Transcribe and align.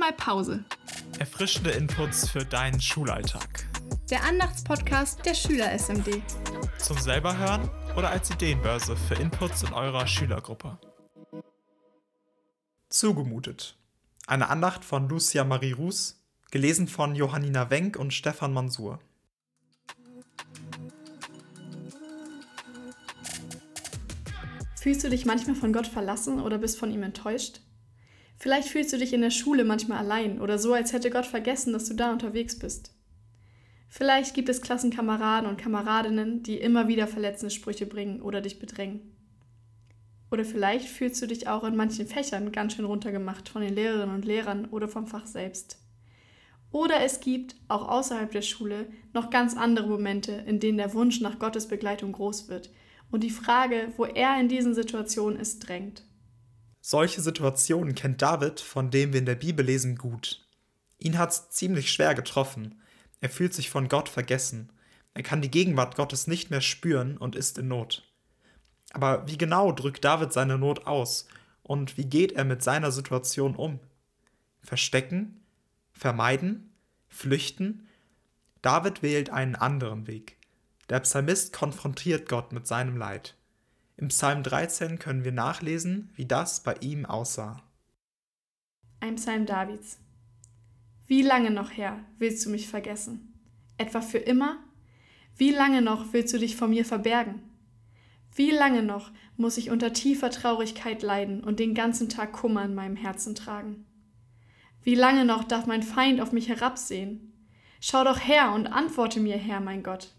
mal 0.00 0.12
Pause. 0.14 0.64
Erfrischende 1.18 1.70
Inputs 1.72 2.28
für 2.28 2.44
deinen 2.44 2.80
Schulalltag. 2.80 3.68
Der 4.08 4.24
Andachtspodcast 4.24 5.24
der 5.26 5.34
Schüler 5.34 5.78
SMD. 5.78 6.22
Zum 6.78 6.98
selber 6.98 7.36
hören 7.36 7.70
oder 7.96 8.08
als 8.08 8.30
Ideenbörse 8.30 8.96
für 8.96 9.14
Inputs 9.16 9.62
in 9.62 9.74
eurer 9.74 10.06
Schülergruppe. 10.06 10.78
Zugemutet. 12.88 13.76
Eine 14.26 14.48
Andacht 14.48 14.86
von 14.86 15.06
Lucia 15.06 15.44
Marie 15.44 15.72
Ruß, 15.72 16.18
gelesen 16.50 16.88
von 16.88 17.14
Johannina 17.14 17.68
Wenk 17.68 17.96
und 17.96 18.14
Stefan 18.14 18.54
Mansur. 18.54 19.00
Fühlst 24.76 25.04
du 25.04 25.10
dich 25.10 25.26
manchmal 25.26 25.56
von 25.56 25.74
Gott 25.74 25.86
verlassen 25.86 26.40
oder 26.40 26.56
bist 26.56 26.78
von 26.78 26.90
ihm 26.90 27.02
enttäuscht? 27.02 27.60
Vielleicht 28.40 28.68
fühlst 28.68 28.90
du 28.90 28.96
dich 28.96 29.12
in 29.12 29.20
der 29.20 29.30
Schule 29.30 29.64
manchmal 29.64 29.98
allein 29.98 30.40
oder 30.40 30.58
so, 30.58 30.72
als 30.72 30.94
hätte 30.94 31.10
Gott 31.10 31.26
vergessen, 31.26 31.74
dass 31.74 31.84
du 31.84 31.94
da 31.94 32.10
unterwegs 32.10 32.58
bist. 32.58 32.94
Vielleicht 33.90 34.32
gibt 34.32 34.48
es 34.48 34.62
Klassenkameraden 34.62 35.46
und 35.46 35.58
Kameradinnen, 35.58 36.42
die 36.42 36.56
immer 36.56 36.88
wieder 36.88 37.06
verletzende 37.06 37.54
Sprüche 37.54 37.84
bringen 37.84 38.22
oder 38.22 38.40
dich 38.40 38.58
bedrängen. 38.58 39.14
Oder 40.30 40.46
vielleicht 40.46 40.88
fühlst 40.88 41.20
du 41.20 41.26
dich 41.26 41.48
auch 41.48 41.64
in 41.64 41.76
manchen 41.76 42.06
Fächern 42.06 42.50
ganz 42.50 42.72
schön 42.72 42.86
runtergemacht 42.86 43.50
von 43.50 43.60
den 43.60 43.74
Lehrerinnen 43.74 44.14
und 44.14 44.24
Lehrern 44.24 44.64
oder 44.70 44.88
vom 44.88 45.06
Fach 45.06 45.26
selbst. 45.26 45.78
Oder 46.72 47.02
es 47.02 47.20
gibt, 47.20 47.56
auch 47.68 47.88
außerhalb 47.88 48.30
der 48.30 48.40
Schule, 48.40 48.86
noch 49.12 49.28
ganz 49.28 49.54
andere 49.54 49.86
Momente, 49.86 50.32
in 50.46 50.60
denen 50.60 50.78
der 50.78 50.94
Wunsch 50.94 51.20
nach 51.20 51.38
Gottes 51.38 51.68
Begleitung 51.68 52.12
groß 52.12 52.48
wird 52.48 52.70
und 53.10 53.22
die 53.22 53.28
Frage, 53.28 53.92
wo 53.98 54.06
er 54.06 54.40
in 54.40 54.48
diesen 54.48 54.72
Situationen 54.72 55.38
ist, 55.38 55.58
drängt. 55.58 56.04
Solche 56.80 57.20
Situationen 57.20 57.94
kennt 57.94 58.22
David, 58.22 58.60
von 58.60 58.90
dem 58.90 59.12
wir 59.12 59.20
in 59.20 59.26
der 59.26 59.34
Bibel 59.34 59.64
lesen, 59.64 59.96
gut. 59.96 60.46
Ihn 60.98 61.18
hat's 61.18 61.50
ziemlich 61.50 61.92
schwer 61.92 62.14
getroffen. 62.14 62.80
Er 63.20 63.28
fühlt 63.28 63.54
sich 63.54 63.70
von 63.70 63.88
Gott 63.88 64.08
vergessen. 64.08 64.70
Er 65.12 65.22
kann 65.22 65.42
die 65.42 65.50
Gegenwart 65.50 65.96
Gottes 65.96 66.26
nicht 66.26 66.50
mehr 66.50 66.60
spüren 66.60 67.16
und 67.16 67.36
ist 67.36 67.58
in 67.58 67.68
Not. 67.68 68.10
Aber 68.92 69.26
wie 69.28 69.38
genau 69.38 69.72
drückt 69.72 70.04
David 70.04 70.32
seine 70.32 70.58
Not 70.58 70.86
aus 70.86 71.26
und 71.62 71.96
wie 71.96 72.06
geht 72.06 72.32
er 72.32 72.44
mit 72.44 72.62
seiner 72.62 72.90
Situation 72.90 73.54
um? 73.56 73.78
Verstecken? 74.62 75.42
Vermeiden? 75.92 76.72
Flüchten? 77.08 77.86
David 78.62 79.02
wählt 79.02 79.30
einen 79.30 79.54
anderen 79.54 80.06
Weg. 80.06 80.36
Der 80.88 81.00
Psalmist 81.00 81.52
konfrontiert 81.52 82.28
Gott 82.28 82.52
mit 82.52 82.66
seinem 82.66 82.96
Leid. 82.96 83.36
Im 84.00 84.08
Psalm 84.08 84.42
13 84.42 84.98
können 84.98 85.24
wir 85.24 85.32
nachlesen, 85.32 86.08
wie 86.14 86.24
das 86.24 86.62
bei 86.62 86.74
ihm 86.80 87.04
aussah. 87.04 87.62
Ein 88.98 89.16
Psalm 89.16 89.44
Davids. 89.44 89.98
Wie 91.06 91.20
lange 91.20 91.50
noch, 91.50 91.70
Herr, 91.70 92.02
willst 92.16 92.46
du 92.46 92.48
mich 92.48 92.66
vergessen? 92.66 93.38
Etwa 93.76 94.00
für 94.00 94.16
immer? 94.16 94.56
Wie 95.36 95.50
lange 95.50 95.82
noch 95.82 96.14
willst 96.14 96.32
du 96.32 96.38
dich 96.38 96.56
vor 96.56 96.68
mir 96.68 96.86
verbergen? 96.86 97.42
Wie 98.34 98.50
lange 98.50 98.82
noch 98.82 99.10
muss 99.36 99.58
ich 99.58 99.70
unter 99.70 99.92
tiefer 99.92 100.30
Traurigkeit 100.30 101.02
leiden 101.02 101.44
und 101.44 101.60
den 101.60 101.74
ganzen 101.74 102.08
Tag 102.08 102.32
Kummer 102.32 102.64
in 102.64 102.74
meinem 102.74 102.96
Herzen 102.96 103.34
tragen? 103.34 103.84
Wie 104.82 104.94
lange 104.94 105.26
noch 105.26 105.44
darf 105.44 105.66
mein 105.66 105.82
Feind 105.82 106.22
auf 106.22 106.32
mich 106.32 106.48
herabsehen? 106.48 107.34
Schau 107.82 108.02
doch 108.04 108.18
her 108.18 108.52
und 108.52 108.66
antworte 108.66 109.20
mir, 109.20 109.36
Herr, 109.36 109.60
mein 109.60 109.82
Gott. 109.82 110.14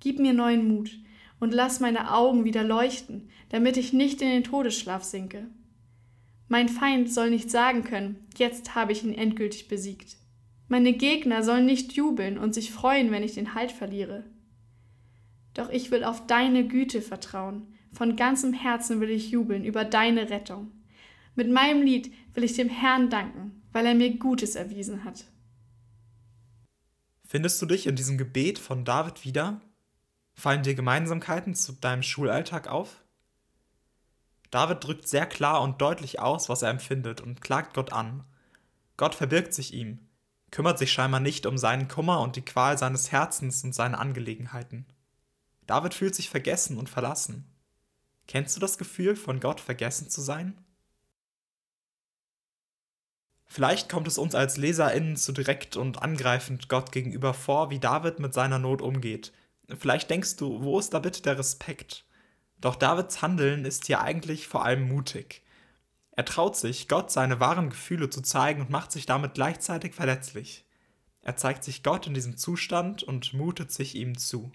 Gib 0.00 0.18
mir 0.18 0.32
neuen 0.32 0.66
Mut 0.66 0.90
und 1.40 1.52
lass 1.52 1.80
meine 1.80 2.14
Augen 2.14 2.44
wieder 2.44 2.62
leuchten, 2.62 3.28
damit 3.48 3.76
ich 3.76 3.92
nicht 3.92 4.22
in 4.22 4.28
den 4.28 4.44
Todesschlaf 4.44 5.02
sinke. 5.02 5.48
Mein 6.46 6.68
Feind 6.68 7.12
soll 7.12 7.30
nicht 7.30 7.50
sagen 7.50 7.82
können, 7.82 8.26
jetzt 8.36 8.74
habe 8.74 8.92
ich 8.92 9.02
ihn 9.02 9.14
endgültig 9.14 9.68
besiegt. 9.68 10.16
Meine 10.68 10.92
Gegner 10.92 11.42
sollen 11.42 11.66
nicht 11.66 11.92
jubeln 11.92 12.38
und 12.38 12.54
sich 12.54 12.70
freuen, 12.70 13.10
wenn 13.10 13.22
ich 13.22 13.34
den 13.34 13.54
Halt 13.54 13.72
verliere. 13.72 14.24
Doch 15.54 15.70
ich 15.70 15.90
will 15.90 16.04
auf 16.04 16.26
deine 16.26 16.68
Güte 16.68 17.02
vertrauen, 17.02 17.74
von 17.92 18.14
ganzem 18.14 18.52
Herzen 18.52 19.00
will 19.00 19.10
ich 19.10 19.30
jubeln 19.30 19.64
über 19.64 19.84
deine 19.84 20.30
Rettung. 20.30 20.70
Mit 21.34 21.50
meinem 21.50 21.82
Lied 21.82 22.12
will 22.34 22.44
ich 22.44 22.54
dem 22.54 22.68
Herrn 22.68 23.10
danken, 23.10 23.62
weil 23.72 23.86
er 23.86 23.94
mir 23.94 24.16
Gutes 24.18 24.54
erwiesen 24.54 25.04
hat. 25.04 25.24
Findest 27.26 27.60
du 27.62 27.66
dich 27.66 27.86
in 27.86 27.96
diesem 27.96 28.18
Gebet 28.18 28.58
von 28.58 28.84
David 28.84 29.24
wieder? 29.24 29.60
Fallen 30.34 30.62
dir 30.62 30.74
Gemeinsamkeiten 30.74 31.54
zu 31.54 31.72
deinem 31.72 32.02
Schulalltag 32.02 32.68
auf? 32.68 33.02
David 34.50 34.82
drückt 34.82 35.08
sehr 35.08 35.26
klar 35.26 35.62
und 35.62 35.80
deutlich 35.80 36.18
aus, 36.18 36.48
was 36.48 36.62
er 36.62 36.70
empfindet 36.70 37.20
und 37.20 37.40
klagt 37.40 37.74
Gott 37.74 37.92
an. 37.92 38.24
Gott 38.96 39.14
verbirgt 39.14 39.54
sich 39.54 39.72
ihm, 39.72 39.98
kümmert 40.50 40.78
sich 40.78 40.92
scheinbar 40.92 41.20
nicht 41.20 41.46
um 41.46 41.56
seinen 41.56 41.88
Kummer 41.88 42.20
und 42.20 42.36
die 42.36 42.44
Qual 42.44 42.76
seines 42.76 43.12
Herzens 43.12 43.62
und 43.62 43.74
seine 43.74 43.98
Angelegenheiten. 43.98 44.86
David 45.66 45.94
fühlt 45.94 46.14
sich 46.14 46.28
vergessen 46.28 46.78
und 46.78 46.88
verlassen. 46.88 47.46
Kennst 48.26 48.56
du 48.56 48.60
das 48.60 48.76
Gefühl, 48.76 49.16
von 49.16 49.40
Gott 49.40 49.60
vergessen 49.60 50.10
zu 50.10 50.20
sein? 50.20 50.58
Vielleicht 53.46 53.88
kommt 53.88 54.06
es 54.06 54.18
uns 54.18 54.36
als 54.36 54.56
LeserInnen 54.56 55.16
zu 55.16 55.32
direkt 55.32 55.76
und 55.76 56.02
angreifend 56.02 56.68
Gott 56.68 56.92
gegenüber 56.92 57.34
vor, 57.34 57.70
wie 57.70 57.80
David 57.80 58.20
mit 58.20 58.32
seiner 58.32 58.60
Not 58.60 58.82
umgeht, 58.82 59.32
Vielleicht 59.78 60.10
denkst 60.10 60.36
du, 60.36 60.62
wo 60.62 60.78
ist 60.78 60.94
da 60.94 60.98
bitte 60.98 61.22
der 61.22 61.38
Respekt? 61.38 62.04
Doch 62.60 62.76
Davids 62.76 63.22
Handeln 63.22 63.64
ist 63.64 63.86
hier 63.86 64.00
eigentlich 64.00 64.46
vor 64.46 64.64
allem 64.64 64.88
mutig. 64.88 65.42
Er 66.12 66.24
traut 66.24 66.56
sich, 66.56 66.88
Gott 66.88 67.10
seine 67.10 67.40
wahren 67.40 67.70
Gefühle 67.70 68.10
zu 68.10 68.20
zeigen 68.20 68.60
und 68.60 68.70
macht 68.70 68.92
sich 68.92 69.06
damit 69.06 69.34
gleichzeitig 69.34 69.94
verletzlich. 69.94 70.66
Er 71.22 71.36
zeigt 71.36 71.64
sich 71.64 71.82
Gott 71.82 72.06
in 72.06 72.14
diesem 72.14 72.36
Zustand 72.36 73.02
und 73.02 73.32
mutet 73.32 73.72
sich 73.72 73.94
ihm 73.94 74.18
zu. 74.18 74.52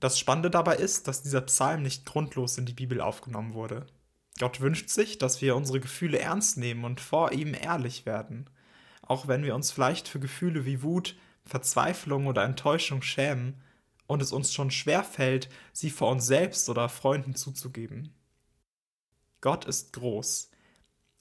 Das 0.00 0.18
Spannende 0.18 0.50
dabei 0.50 0.76
ist, 0.76 1.06
dass 1.06 1.22
dieser 1.22 1.42
Psalm 1.42 1.82
nicht 1.82 2.04
grundlos 2.04 2.58
in 2.58 2.66
die 2.66 2.72
Bibel 2.72 3.00
aufgenommen 3.00 3.54
wurde. 3.54 3.86
Gott 4.38 4.60
wünscht 4.60 4.88
sich, 4.88 5.18
dass 5.18 5.40
wir 5.40 5.54
unsere 5.54 5.80
Gefühle 5.80 6.18
ernst 6.18 6.56
nehmen 6.56 6.84
und 6.84 7.00
vor 7.00 7.32
ihm 7.32 7.54
ehrlich 7.54 8.06
werden, 8.06 8.50
auch 9.02 9.28
wenn 9.28 9.44
wir 9.44 9.54
uns 9.54 9.70
vielleicht 9.70 10.08
für 10.08 10.18
Gefühle 10.20 10.64
wie 10.64 10.82
Wut, 10.82 11.16
Verzweiflung 11.44 12.26
oder 12.26 12.44
Enttäuschung 12.44 13.02
schämen 13.02 13.60
und 14.06 14.22
es 14.22 14.32
uns 14.32 14.52
schon 14.52 14.70
schwer 14.70 15.04
fällt, 15.04 15.48
sie 15.72 15.90
vor 15.90 16.10
uns 16.10 16.26
selbst 16.26 16.68
oder 16.68 16.88
Freunden 16.88 17.34
zuzugeben. 17.34 18.14
Gott 19.40 19.64
ist 19.64 19.92
groß. 19.92 20.50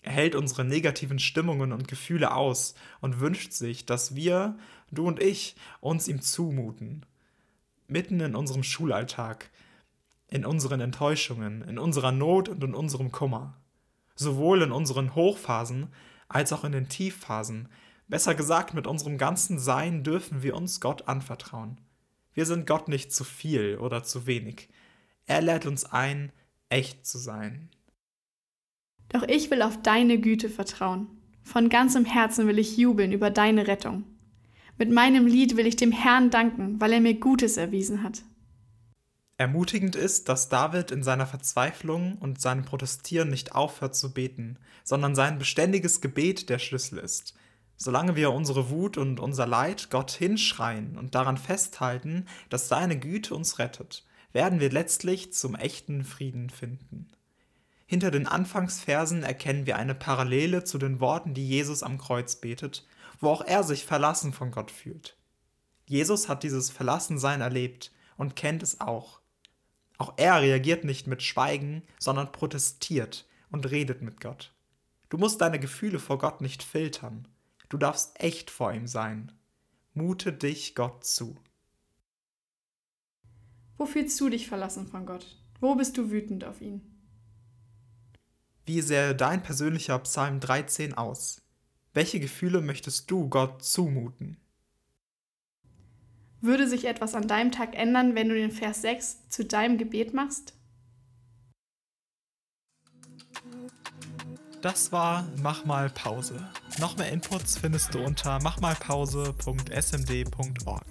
Er 0.04 0.12
hält 0.12 0.36
unsere 0.36 0.66
negativen 0.66 1.20
Stimmungen 1.20 1.72
und 1.72 1.88
Gefühle 1.88 2.34
aus 2.34 2.76
und 3.02 3.20
wünscht 3.20 3.54
sich, 3.54 3.86
dass 3.86 4.16
wir, 4.16 4.58
du 4.92 5.08
und 5.08 5.22
ich, 5.22 5.56
uns 5.80 6.08
ihm 6.08 6.22
zumuten. 6.22 7.06
Mitten 7.88 8.20
in 8.20 8.36
unserem 8.36 8.64
Schulalltag, 8.64 9.50
in 10.28 10.46
unseren 10.46 10.82
Enttäuschungen, 10.82 11.62
in 11.64 11.78
unserer 11.78 12.12
Not 12.12 12.50
und 12.50 12.64
in 12.64 12.74
unserem 12.74 13.12
Kummer. 13.12 13.58
Sowohl 14.16 14.64
in 14.64 14.72
unseren 14.72 15.14
Hochphasen 15.14 15.90
als 16.28 16.54
auch 16.54 16.64
in 16.64 16.72
den 16.72 16.90
Tiefphasen, 16.90 17.70
Besser 18.12 18.36
gesagt, 18.36 18.74
mit 18.74 18.88
unserem 18.88 19.18
ganzen 19.18 19.58
Sein 19.58 20.04
dürfen 20.04 20.44
wir 20.44 20.58
uns 20.58 20.82
Gott 20.82 21.08
anvertrauen. 21.08 21.80
Wir 22.34 22.46
sind 22.46 22.68
Gott 22.68 22.90
nicht 22.90 23.14
zu 23.14 23.24
viel 23.24 23.78
oder 23.78 24.04
zu 24.04 24.28
wenig. 24.28 24.68
Er 25.28 25.42
lädt 25.42 25.66
uns 25.66 25.86
ein, 25.86 26.34
echt 26.68 27.06
zu 27.06 27.18
sein. 27.18 27.70
Doch 29.08 29.24
ich 29.24 29.50
will 29.50 29.62
auf 29.62 29.82
deine 29.82 30.20
Güte 30.20 30.50
vertrauen. 30.50 31.08
Von 31.44 31.70
ganzem 31.70 32.04
Herzen 32.04 32.48
will 32.48 32.60
ich 32.60 32.76
jubeln 32.76 33.14
über 33.14 33.30
deine 33.30 33.68
Rettung. 33.68 34.04
Mit 34.78 34.92
meinem 34.92 35.26
Lied 35.26 35.56
will 35.56 35.66
ich 35.66 35.78
dem 35.78 35.94
Herrn 35.94 36.32
danken, 36.32 36.82
weil 36.82 36.92
er 36.92 37.00
mir 37.00 37.18
Gutes 37.18 37.56
erwiesen 37.56 38.04
hat. 38.04 38.24
Ermutigend 39.38 39.96
ist, 39.96 40.28
dass 40.28 40.50
David 40.50 40.92
in 40.92 41.02
seiner 41.02 41.28
Verzweiflung 41.28 42.18
und 42.18 42.42
seinem 42.42 42.66
Protestieren 42.66 43.30
nicht 43.30 43.56
aufhört 43.56 43.96
zu 43.96 44.14
beten, 44.14 44.58
sondern 44.84 45.16
sein 45.16 45.40
beständiges 45.40 46.02
Gebet 46.02 46.50
der 46.50 46.60
Schlüssel 46.60 47.00
ist. 47.00 47.36
Solange 47.78 48.16
wir 48.16 48.32
unsere 48.32 48.70
Wut 48.70 48.98
und 48.98 49.20
unser 49.20 49.48
Leid 49.48 49.90
Gott 49.90 50.12
hinschreien 50.12 50.98
und 50.98 51.16
daran 51.16 51.38
festhalten, 51.38 52.28
dass 52.50 52.68
seine 52.68 53.00
Güte 53.00 53.34
uns 53.34 53.60
rettet, 53.60 54.06
werden 54.34 54.60
wir 54.60 54.72
letztlich 54.72 55.34
zum 55.34 55.56
echten 55.56 56.04
Frieden 56.04 56.50
finden. 56.50 57.08
Hinter 57.86 58.12
den 58.12 58.28
Anfangsversen 58.28 59.24
erkennen 59.24 59.66
wir 59.66 59.78
eine 59.78 59.96
Parallele 59.96 60.64
zu 60.64 60.78
den 60.78 61.02
Worten, 61.02 61.34
die 61.34 61.48
Jesus 61.48 61.84
am 61.84 61.98
Kreuz 61.98 62.38
betet, 62.38 62.88
wo 63.20 63.30
auch 63.30 63.42
er 63.42 63.64
sich 63.64 63.86
verlassen 63.86 64.32
von 64.32 64.52
Gott 64.52 64.72
fühlt. 64.72 65.18
Jesus 65.86 66.30
hat 66.30 66.44
dieses 66.44 66.70
Verlassensein 66.70 67.42
erlebt 67.42 67.92
und 68.16 68.38
kennt 68.38 68.64
es 68.64 68.80
auch. 68.80 69.20
Auch 69.98 70.14
er 70.16 70.42
reagiert 70.42 70.86
nicht 70.86 71.06
mit 71.06 71.22
Schweigen, 71.22 71.84
sondern 72.00 72.32
protestiert 72.32 73.28
und 73.52 73.70
redet 73.70 74.02
mit 74.02 74.22
Gott. 74.22 74.54
Du 75.10 75.18
musst 75.18 75.42
deine 75.42 75.60
Gefühle 75.60 76.00
vor 76.00 76.18
Gott 76.18 76.40
nicht 76.40 76.64
filtern. 76.64 77.28
Du 77.72 77.78
darfst 77.78 78.22
echt 78.22 78.52
vor 78.52 78.74
ihm 78.74 78.86
sein. 78.86 79.32
Mute 79.94 80.34
dich 80.34 80.76
Gott 80.76 81.06
zu. 81.06 81.38
Wo 83.78 83.86
fühlst 83.86 84.20
du 84.20 84.28
dich 84.28 84.50
verlassen 84.50 84.88
von 84.88 85.06
Gott? 85.06 85.38
Wo 85.62 85.76
bist 85.76 85.98
du 85.98 86.12
wütend 86.12 86.44
auf 86.44 86.60
ihn? 86.60 86.82
Wie 88.66 88.82
sähe 88.82 89.16
dein 89.16 89.42
persönlicher 89.42 89.98
Psalm 90.00 90.42
13 90.42 90.96
aus? 90.96 91.44
Welche 91.94 92.20
Gefühle 92.20 92.60
möchtest 92.60 93.10
du 93.10 93.30
Gott 93.30 93.64
zumuten? 93.64 94.36
Würde 96.42 96.68
sich 96.68 96.84
etwas 96.84 97.16
an 97.16 97.30
deinem 97.30 97.54
Tag 97.54 97.74
ändern, 97.74 98.16
wenn 98.16 98.28
du 98.28 98.36
den 98.36 98.52
Vers 98.52 98.82
6 98.82 99.30
zu 99.30 99.46
deinem 99.46 99.78
Gebet 99.78 100.14
machst? 100.14 100.56
Das 104.62 104.92
war 104.92 105.26
Mach 105.42 105.66
mal 105.66 105.90
Pause. 105.90 106.48
Noch 106.80 106.96
mehr 106.96 107.12
Inputs 107.12 107.58
findest 107.58 107.96
du 107.96 108.04
unter 108.04 108.40
machmalpause.smd.org. 108.44 110.86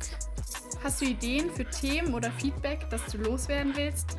Hast 0.83 1.01
du 1.01 1.05
Ideen 1.05 1.49
für 1.51 1.67
Themen 1.67 2.15
oder 2.15 2.33
Feedback, 2.33 2.91
das 2.91 3.07
du 3.07 3.19
loswerden 3.19 3.77
willst? 3.77 4.17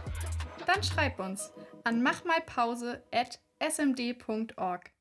Dann 0.66 0.82
schreib 0.84 1.20
uns 1.20 1.52
an 1.84 2.02
machmalpause.smd.org. 2.02 4.92